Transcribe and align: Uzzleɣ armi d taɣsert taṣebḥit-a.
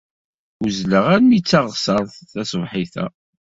Uzzleɣ 0.65 1.05
armi 1.15 1.39
d 1.41 1.45
taɣsert 1.45 2.13
taṣebḥit-a. 2.31 3.05